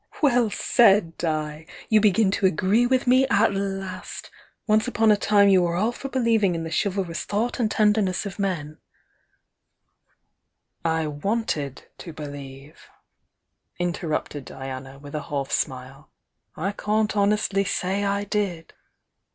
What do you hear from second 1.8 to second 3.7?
u begin to agree with me at